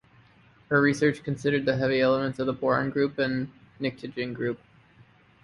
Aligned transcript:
Her 0.69 0.81
research 0.81 1.21
considered 1.23 1.63
the 1.65 1.77
heavy 1.77 2.01
elements 2.01 2.39
of 2.39 2.47
the 2.47 2.53
Boron 2.53 2.89
group 2.89 3.19
and 3.19 3.51
Pnictogen 3.79 4.33
group. 4.33 4.59